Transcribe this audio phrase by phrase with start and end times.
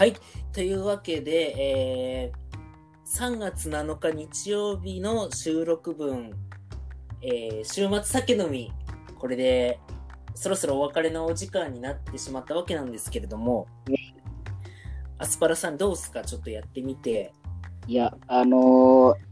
[0.00, 0.14] はい。
[0.54, 6.30] というわけで、えー、3月7日日曜日の収録分、
[7.20, 8.72] えー、週末酒飲み、
[9.18, 9.78] これで、
[10.34, 13.66] そろそろお別れのお時間になってしまったわけなんですけれども、
[15.18, 16.22] アスパラさんどうすか？
[16.22, 17.34] ちょっとやってみて。
[17.86, 19.29] いや、あのー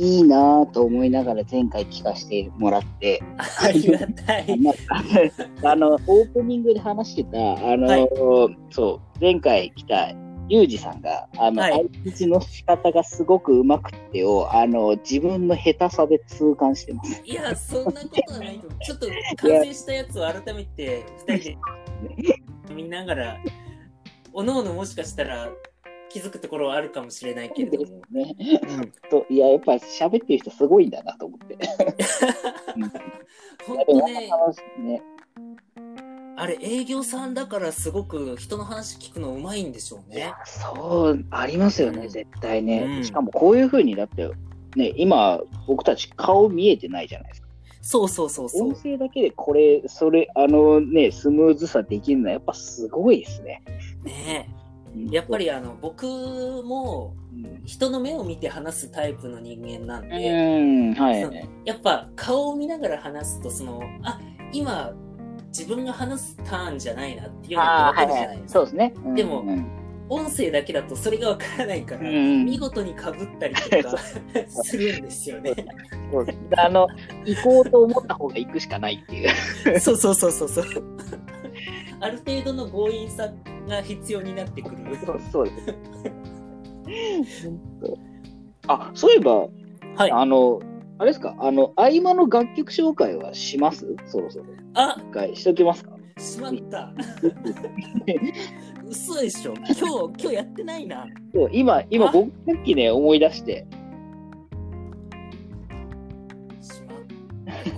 [0.00, 4.46] いいなぁと思いながら前回聞かせてもらって、ありがたい。
[5.62, 10.08] あの、オープニングで話してた、あのーそう、前回来た
[10.48, 17.20] ユージさんが、あの、はい相槌の仕方がすごくうまくってを、あの、自分の下手さで痛感してます。
[17.22, 18.80] いや、そんなことはないと思う。
[18.82, 21.58] ちょっと完成したやつを改めて2人
[22.66, 23.38] で見ながら、
[24.32, 25.50] おのおのもしかしたら
[26.10, 28.02] 気づくところはあるかもしれないけれども。
[28.10, 28.34] ね。
[28.68, 31.56] うんといや、やっぱり喋ってる人すごいんだなと思って。
[33.66, 34.30] 本当ね、
[34.78, 35.02] ね。
[36.36, 42.96] あれ営業さんだからすごく人の話聞くのうまいんでしょうねそう、ありますよね、絶対ね。
[42.98, 44.30] うんしかもこういう風にだって、
[44.74, 47.48] ね、今、僕たち顔見えてないじゃないですか。
[47.82, 48.74] そうそうそうそう音。
[48.74, 53.62] 声だけでこれ、それ、あのね、スムーズさできるのはやっぱすごいですね。
[54.02, 54.69] ねえ
[55.10, 56.06] やっぱりあの僕
[56.64, 61.48] もうん、人の目を見て話すタイプの人間なんうで、ん、はい。
[61.64, 64.18] やっぱ顔を見ながら話すとそのあ
[64.52, 64.92] 今
[65.46, 68.06] 自分が話すターンじゃないなっていうのが分か。
[68.06, 68.60] るじゃないですか。
[68.60, 68.94] そうですね。
[69.04, 69.80] うんでもうん
[70.12, 73.96] 音声だけだとそれが分からないから、うん見事にかぶったりとか
[74.50, 75.54] するんですよね。
[76.10, 76.88] そうですあの、
[77.24, 79.78] 行こうと思った方が行くしかないっていう。
[79.78, 80.64] そうそうそうそうそう。
[82.00, 83.30] ある程度の強引さ
[83.68, 84.76] が必要になってくる。
[85.04, 85.44] そうそう
[86.86, 87.50] です。
[88.66, 89.46] あ、そういえば、
[89.96, 90.10] はい。
[90.10, 90.60] あの、
[90.98, 93.96] あれですか、あの、合間の楽曲紹介はします？
[94.06, 94.44] そろそろ。
[94.74, 95.90] あ、一回しときますか？
[96.18, 96.92] しまった。
[98.86, 99.54] 嘘でしょ。
[99.54, 101.06] 今日、今日やってないな。
[101.32, 102.12] そう今、今あ？
[102.12, 103.66] 僕さっきね、思い出して。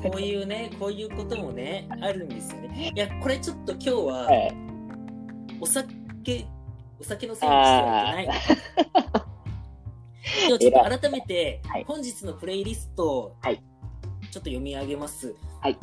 [0.02, 2.92] こういうね、こういうこともね、あるんですよね。
[2.94, 4.54] いや、これちょっと今日は、はい。
[5.62, 5.94] お酒、
[6.98, 8.42] お酒のせいにしてはいけない。
[10.48, 13.56] ではちょっと改めてはい、本日のプレイリストを、はい。
[13.56, 13.62] ちょっ
[14.32, 15.36] と読み上げます。
[15.60, 15.78] はい。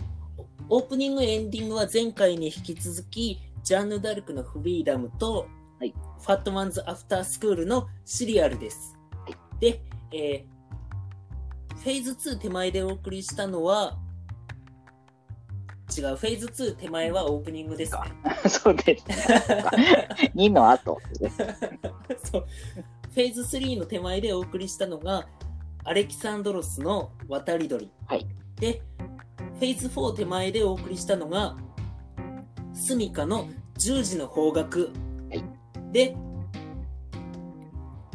[0.67, 5.47] オープニング、エンディングは前回に引き続き、ジャンヌ・ダルクのフリーダムと、
[5.79, 5.91] はい。
[5.91, 8.97] ファットマンズ・アフタースクールのシリアルです。
[9.61, 10.59] で、えー
[11.79, 13.97] フェーズ2手前でお送りしたのは、
[15.89, 18.01] 違う、フェーズ2手前はオープニングですね。
[18.47, 19.05] そうです。
[20.35, 21.37] 2の後です。
[22.31, 22.45] そう。
[23.13, 25.27] フェーズ3の手前でお送りしたのが、
[25.83, 27.89] アレキサンドロスの渡り鳥。
[28.05, 28.27] はい
[28.57, 28.81] で、
[29.37, 31.57] フェーズ4手前でお送りしたのが、
[32.73, 34.81] スミカの十字の方角。
[34.81, 34.87] は
[35.35, 35.43] い
[35.91, 36.15] で、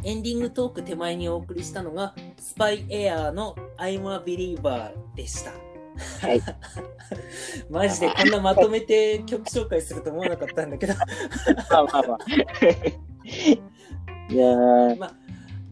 [0.03, 5.64] エンディングトーク手前にお送りしたのが、スパイエアーの I'm a Believer でした。
[6.21, 6.41] はい。
[7.69, 10.93] マジでこんなまとめて曲紹介すると思わなかったんだけど。
[10.95, 12.17] まあまあまあ。
[14.29, 15.13] いやー、まあ、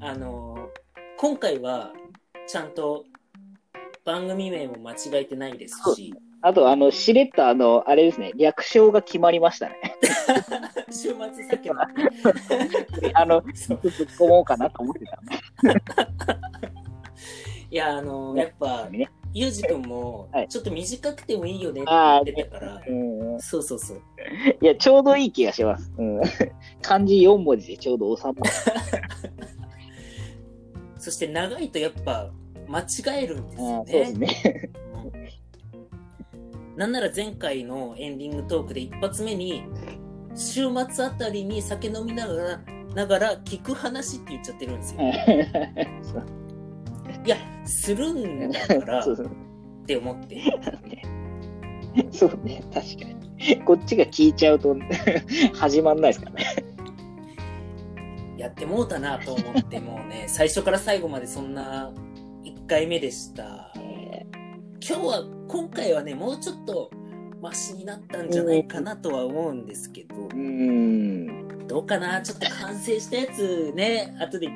[0.08, 0.84] あのー
[1.18, 1.94] 今回は
[2.48, 3.06] ちゃんと
[4.04, 9.76] 番組名も間違えてないですし、あと、あの、しれっと、あの、あれですね、略称が決まりましたね。
[10.92, 11.16] 週末
[11.50, 11.82] 酒の、
[13.14, 13.80] あの、突っ
[14.20, 15.20] 込もうかなと思ってた。
[17.72, 19.10] いや、あのーやっぱ、ね。
[19.34, 22.92] ゆうじくんもはい、ちょっと短くてもいいよねってあ言ってたから、う
[23.36, 23.40] ん。
[23.42, 24.02] そうそうそう。
[24.62, 25.92] いや、ちょうどいい気がします。
[25.98, 26.22] うん。
[26.82, 28.42] 漢字4文字でちょうど収まる。
[30.98, 32.32] そして長いとやっぱ
[32.68, 34.28] 間違えるんですあよーそうですね。
[34.28, 34.70] ね。
[36.76, 39.64] なんなら前回のエンディングトークで一発目に、
[40.36, 42.62] 週末あたりに酒飲みながら、
[42.96, 45.02] ながら聞く話って言っちゃってるんですよ。
[47.26, 50.42] いや、するんだから って思って。
[52.12, 53.62] そうね、確かに。
[53.66, 54.76] こっちが聞いちゃうと
[55.54, 56.46] 始まんないですからね。
[58.38, 61.92] やってもうたなと思って、もうね、最初から最後までそんな
[62.44, 63.72] 1回目でした。
[64.86, 66.92] 今日は、今回はね、もうちょっと
[67.42, 71.68] マシになったんじゃないかなとは思うんですけど、うーん。
[71.68, 72.22] どうかな？
[72.22, 74.52] ちょっと完成したやつね、後でゆ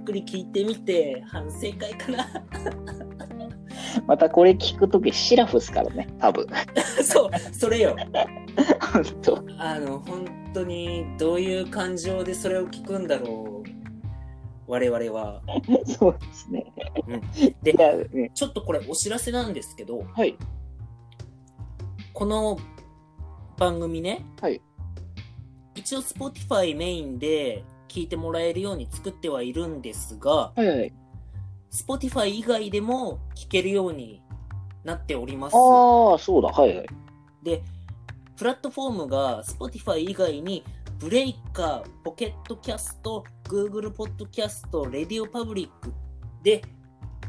[0.00, 2.26] っくり聞いてみて、反省会かな
[4.06, 6.46] またこれ聞くときシラフっすからね、多分。
[7.02, 7.96] そう、それよ。
[8.92, 9.44] 本当。
[9.58, 13.70] あの、本当にどういう感情でそれを聞くんだろう。
[14.66, 15.42] 我々は。
[15.84, 16.72] そうですね。
[17.62, 20.36] でい、や、ね、ちょっとこれお知らせなんですけど、はい。
[22.12, 22.58] この
[23.56, 24.60] 番組ね、はい
[25.74, 30.92] 1一応 Spotify メインで聞いてもらえるように作ってはいるんですが、はいはい。
[31.72, 34.22] Spotify 以外でも聞けるように
[34.84, 35.54] なっております。
[35.54, 36.48] ああ、そうだ。
[36.48, 36.86] はいはい。
[37.42, 37.62] で、
[38.36, 40.64] プラットフォームが Spotify 以外に
[41.00, 45.92] Breaker、Pocket Casts、Google ポッドキャスト、 RadioPublic
[46.42, 46.62] で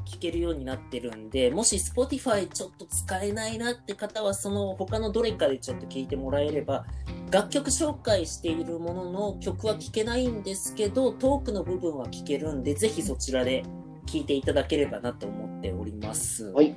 [0.06, 6.86] 聞けるようになってるんで、もし Spotify ちょっと使えないなって方は、その他のどれかでちょっと聞いてもらえれば、
[7.32, 13.64] 楽曲紹介しているものの曲は聴けないんですけど、トークの部分は聴けるんで、ぜひそちらで
[14.06, 16.52] 聞いていただければなと思っております。
[16.52, 16.76] はい。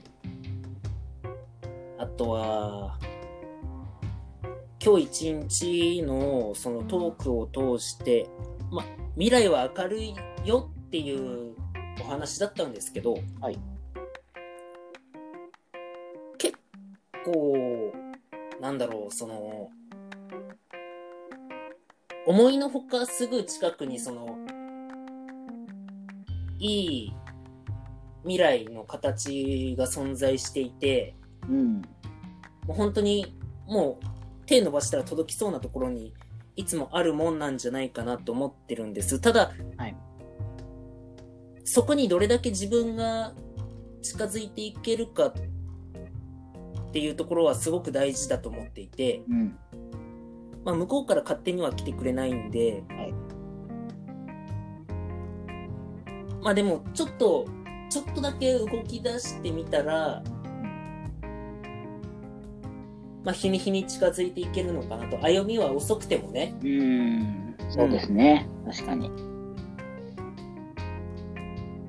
[1.98, 3.00] あとは、
[4.80, 7.48] 今日一日のそのトークを
[7.78, 8.28] 通して、
[8.70, 8.84] ま、
[9.14, 10.14] 未来は明るい
[10.44, 11.56] よっていう
[12.00, 13.58] お話だったんですけど、はい
[16.38, 16.56] 結
[17.24, 17.92] 構、
[18.60, 19.53] なんだろう、その、
[22.26, 24.38] 思いのほかすぐ近くにその、
[26.58, 27.12] いい
[28.22, 31.14] 未来の形が存在していて、
[31.48, 31.82] うん。
[32.66, 33.36] もう本当に
[33.66, 36.14] もう手伸ばしたら届きそうなところに
[36.56, 39.20] いつもあるもんなんじゃないかなと思ってるんです。
[39.20, 39.96] ただ、はい
[41.64, 43.32] そこにどれだけ自分が
[44.02, 45.32] 近づいていけるかっ
[46.92, 49.58] ていうところはすごく大事だと思っていて、うん。
[50.64, 53.14] まあ、向こうから勝手には来てくれないんで、はい
[56.42, 57.46] まあでもちょっと
[57.88, 60.22] ちょっとだけ動き出してみたら、
[63.24, 67.54] まあ、日に日に近づいていけるのかなと歩みは遅くてもねうん。
[67.70, 68.46] そうですね。
[68.66, 69.10] 確かに。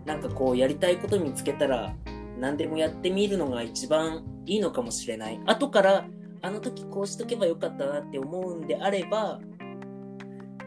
[0.06, 1.94] なんかこうやりたいこと見つけたら
[2.40, 6.06] 何でもやってみるのが一番いいのかもしれない後から
[6.46, 9.40] あの時こうしとけばよかったなって思うんであれば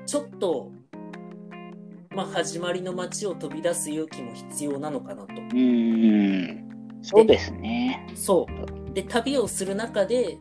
[0.07, 0.73] ちょっと
[2.11, 6.69] まあ始まりの街を飛び出す勇気も必要なのかなとうん。
[7.01, 8.05] そうですね。
[8.17, 8.49] そ
[8.91, 10.39] うで旅をする中で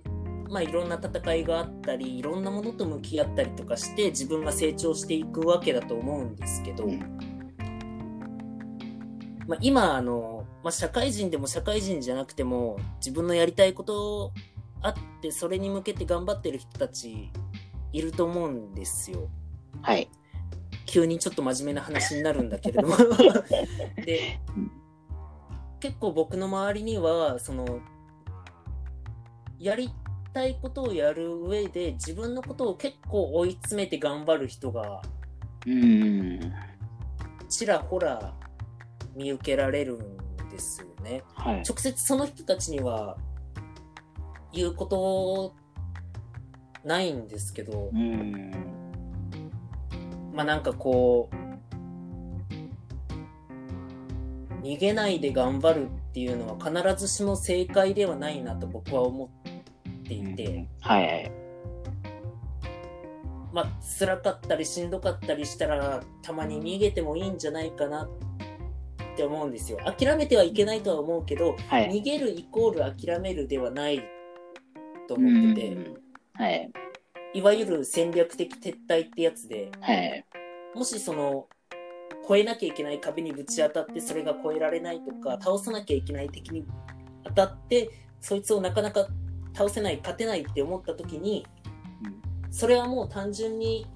[0.49, 6.99] まあいろんな戦いがあったりいろんなものと向き合ったりとかして自分が成長していくわけだと思うんですけど、うん
[9.47, 14.33] まあ、今あの、まあ、社会人でも社会人じゃなくても自分のやりたいこと
[14.81, 17.31] あってそれに向けて頑張ってる人たち
[17.91, 19.29] いると思うんですよ。
[19.81, 20.09] はい。
[20.85, 22.95] 急にちょっと真面目な話になるんだけれども
[24.05, 24.39] で
[25.79, 27.81] 結構僕の周りにはその
[29.59, 29.91] やり
[30.33, 35.01] たいことをやる上で自分のことを結構追い詰めて頑張る人が
[35.65, 36.39] うん。
[37.49, 38.33] ちらほら
[39.13, 41.23] 見受けられるんですよね。
[41.33, 41.63] はい。
[41.67, 43.17] 直接その人たちには
[44.53, 45.55] 言うこと
[46.83, 48.51] ないんですけど、うん。
[50.33, 51.47] まあなんかこう、
[54.63, 59.29] 逃げないで頑張るっていうのは必ずしも正解ではないなと僕は思っ
[60.03, 61.31] ていて、はいはい。
[63.53, 68.09] まあ辛かったりしんどかったりしたらたまに逃げてもいいんじゃないかなっ
[69.15, 69.79] て思うんですよ。
[69.85, 71.89] 諦めてはいけないとは思うけど、はい。
[71.89, 74.03] 逃げるイコール諦めるではない
[75.07, 75.97] と思ってて、うん
[76.33, 76.71] はい。
[77.33, 80.25] いわゆる戦略的撤退ってやつで、はい。
[80.75, 81.47] もしその、
[82.25, 86.65] 越えなきゃいけない壁にぶち当たってそれが越えられないとか、倒さなきゃいけない敵に
[87.23, 87.89] 当たって、
[88.21, 89.07] そいつをなかなか
[89.55, 91.47] 倒せない、勝てないって思った時に、
[92.51, 93.87] それはもう単純に、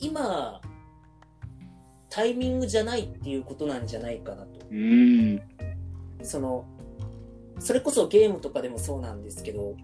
[0.00, 0.60] 今、
[2.10, 4.66] タイミングじゃないっていうことなんじゃないかなと。
[4.70, 5.40] うん。
[6.22, 6.64] その、
[7.60, 9.76] それこそゲームとかでもそうなんですけど、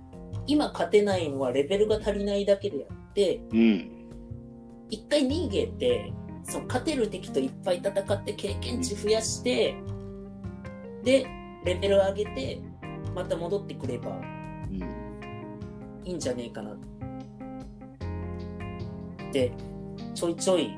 [0.46, 3.90] 今勝てないのはレベルが足りないだけであって、うん。
[4.90, 6.12] 一回逃げて、
[6.44, 9.74] その勝てる敵といっぱい戦って経験値増やして、
[11.02, 11.26] で、
[11.64, 12.60] レベル上げて、
[13.14, 14.14] また戻ってくればう
[14.72, 14.82] ん。
[16.04, 16.76] いいんじゃねえかなっ
[19.32, 19.52] て、
[20.14, 20.76] ちょいちょい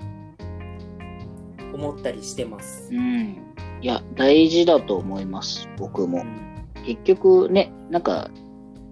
[1.75, 2.89] 思ったりしてます。
[2.93, 3.55] うん。
[3.83, 5.69] いや、大事だと思います。
[5.77, 6.21] 僕も。
[6.21, 6.46] うん
[6.87, 8.31] 結局ね、なんか、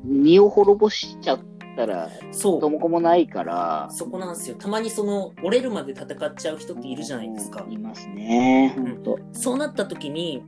[0.02, 1.38] 身を滅ぼしちゃっ
[1.76, 2.60] たら、そう。
[2.60, 3.88] ともこもないから。
[3.90, 4.56] そこなんですよ。
[4.56, 7.72] たまにその、折れるまで戦っちゃう人っているじゃないですかうん。
[7.72, 8.74] いますね。
[8.76, 9.18] うんほんと。
[9.32, 10.44] そうなった時に、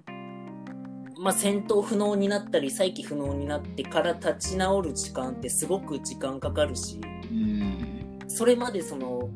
[1.18, 7.00] まあ、戦闘不能になったり、再起不能になってから立ち直る時間ってすごく時間かかるし、
[7.30, 8.18] うん。
[8.28, 9.30] それまでその、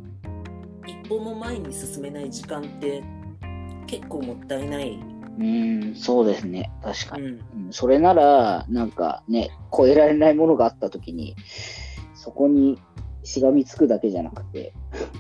[0.87, 3.02] 一歩も前に進めない時間って
[3.87, 4.99] 結構もったいない。
[5.40, 6.70] うん、そうですね。
[6.82, 7.26] 確かに。
[7.26, 7.64] うん。
[7.66, 11.37] うんそれなら、なんかね、超えられないものがあったときに、
[12.14, 12.78] そこに
[13.23, 14.73] しがみつくだけじゃなくて、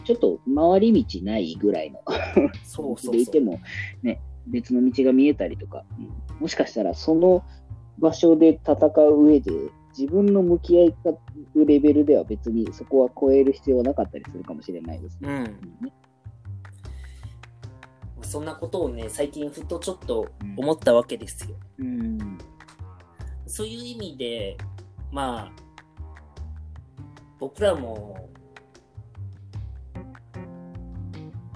[0.04, 2.00] ちょっと回り道ないぐらいの
[2.64, 3.10] そうそうそ。
[3.12, 3.60] でいうても、
[4.02, 6.10] ね、別の道が見えたりとか、うん
[6.40, 7.44] もしかしたらその
[7.98, 8.74] 場所で戦
[9.10, 9.52] う上で、
[9.96, 11.18] 自分の向き合い方
[11.54, 15.28] レベルでは別にそこは超える必要はなかったりするかもしれないですね。
[15.28, 15.34] うん。
[15.34, 15.44] うん
[15.86, 15.92] ね
[18.30, 21.56] そんなことをね、最近ふとちょっと思ったわけですよ。
[21.80, 22.38] うん。
[23.44, 24.56] そういう意味で、
[25.10, 25.52] まあ、
[27.40, 28.28] 僕らも、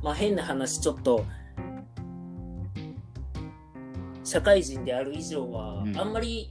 [0.03, 1.25] まあ変な話、ちょっと、
[4.25, 6.51] 社会人である以上は、うんあんまり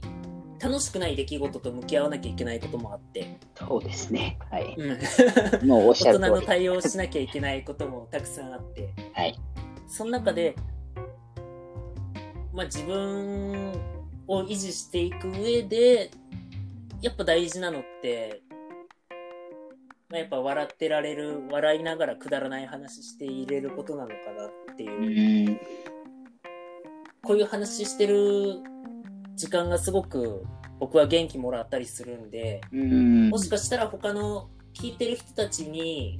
[0.58, 4.38] 楽しくない出来事と向き合わなきゃいけないこともあって、そうですね。
[4.50, 4.74] はい。
[4.78, 6.40] うん、もうおっしゃ大人の。
[6.40, 9.38] 対応をしなきゃいけないこともたくさんあって、はい。
[9.86, 10.56] その中で、
[12.52, 13.72] まあ自分
[14.26, 16.10] を維持していく上で、
[17.00, 18.42] やっぱ大事なのって、
[20.08, 25.60] まあ、やっぱ笑ってられる、笑いながらくだらない話していれることなのかなっていうう、ん。
[27.22, 28.60] こういう話してる
[29.34, 30.44] 時間がすごく
[30.78, 33.28] 僕は元気もらったりするんで、うん。
[33.30, 36.18] もしかしたら他の聞いてる人たちに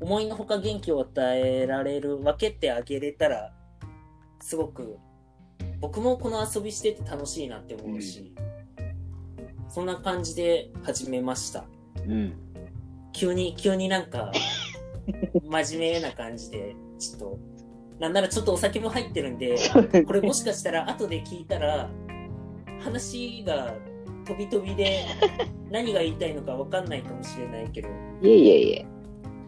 [0.00, 3.52] 思いのほか元気を与えられる、分けてあげれたら、
[4.40, 4.98] すごく
[5.80, 8.34] 僕もこの遊びしてて楽しいなって思うし、
[9.68, 11.64] そんな感じで始めました。
[12.06, 12.32] うん。
[13.12, 14.32] 急に、急になんか、
[15.48, 17.38] 真面目な感じで、ちょっと、
[18.00, 19.56] なんならちょっとお酒も入ってるんで、
[20.06, 21.88] これもしかしたら後で聞いたら、
[22.80, 23.74] 話が
[24.24, 25.04] 飛び飛びで
[25.70, 27.88] 何が言いたいのか分かんないかもしれないけど、
[28.22, 28.86] いえいえいえ、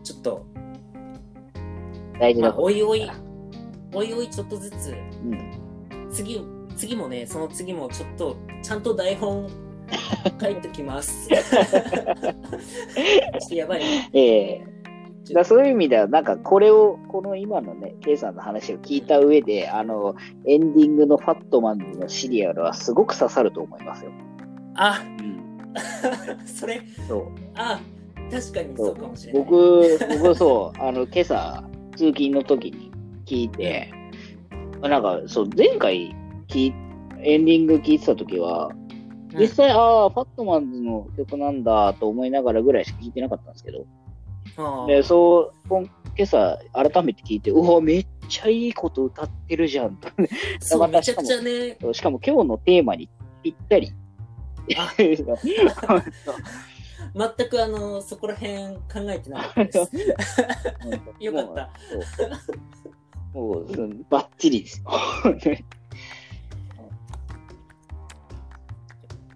[0.03, 0.47] ちょっと、
[2.19, 3.11] 大事まあ、なことですおいおい
[3.93, 6.09] おいおいちょっとずつ、うん。
[6.11, 6.45] 次、
[6.77, 9.49] 次もね、その次もちょっと、ちゃんと台本
[10.41, 11.29] 書いときます。
[11.33, 11.43] ちょっ
[13.49, 14.11] とやばいね。
[14.13, 14.71] ええ
[15.29, 20.17] だからそういう意味では、なんかこれを、この今のね、ケイさんの話を聞いた上で、あの、
[20.47, 24.11] エンディングのファットマンズのシリアルはすごく刺さると思いますよ。
[24.75, 25.41] あ、うん。
[26.47, 27.27] それ、そう。
[27.55, 27.81] あ、
[28.31, 29.43] 確かにそうかもしれない。
[29.43, 31.65] 僕、僕そう、あの、今朝、
[31.97, 32.91] 通勤の時に
[33.27, 33.93] 聞いて、
[34.81, 36.15] なんか、そう、前回
[36.49, 36.75] 聞い、
[37.23, 38.81] エンディング聞いてた時は、うん
[39.39, 43.87] 実際、ああ、ファットマンズの曲なんだと思いながらぐらいしか聞いてなかったんですけど、
[44.57, 45.85] あで、そう、今
[46.17, 49.99] 今朝改めて聞いて、うわ、めっちゃいいこと歌ってるじゃん。
[50.61, 53.09] そう、めちゃくちゃね、しかも今日のテーマに
[53.43, 53.93] ぴったり。
[57.15, 59.91] 全くあの、そこら辺考えてなかったです。
[61.21, 61.71] よかった。
[63.33, 64.91] もう、もうそうバッチリですよ。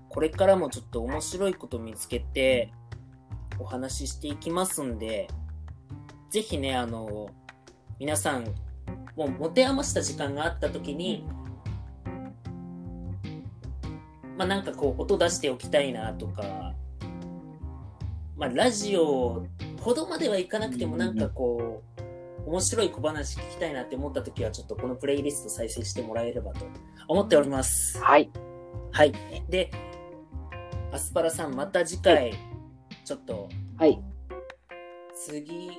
[0.08, 2.72] これからもちょっと面白いこと見つけて、
[3.58, 5.28] お話ししていきますんで、
[6.30, 7.30] ぜひね、あの、
[7.98, 8.44] 皆さん、
[9.16, 11.24] もう持て余した時間があった時に、
[14.36, 16.73] まあなんかこう、音出しておきたいなとか、
[18.36, 19.46] まあラジオ
[19.80, 26.66] ほどまではいかなくてもなんかこう、面白い小話聞きたいなって思った時は、ちょっとこのプレイリスト再生してもらえればと
[27.08, 27.98] 思っております。
[27.98, 28.30] はい。
[28.92, 29.12] はい。
[29.48, 29.70] で、
[30.92, 32.34] アスパラさん、また次回、
[33.04, 33.48] ちょっと、
[33.78, 33.98] はい。
[35.14, 35.70] 次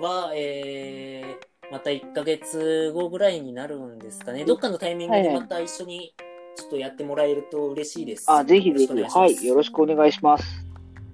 [0.00, 4.44] は、えー、また1ヶ月後ぐらいになるんですかね。
[4.44, 6.14] どっかのタイミングはいはいでまた一緒に、
[6.56, 8.24] ちょっとやってもらえると嬉しいです。
[8.28, 9.46] あ、ぜひぜひ、はい。
[9.46, 10.44] よろしくお願いします。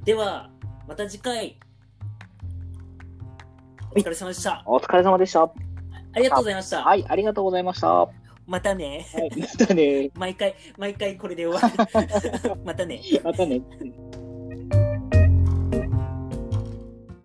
[0.05, 0.51] では、
[0.87, 1.59] また次回、
[3.91, 4.62] お疲れ様でした。
[4.67, 5.41] お疲れ様でした。
[5.41, 5.55] は
[6.12, 6.95] ありがとうございました。
[6.95, 7.07] い。
[7.09, 7.88] ありがとうございました。
[7.88, 8.09] は
[8.47, 9.07] またね。
[9.35, 9.41] い。
[9.41, 10.11] またね。
[10.14, 11.76] 毎回、毎回これで終わる。
[12.64, 13.00] またね。
[13.23, 13.62] またね。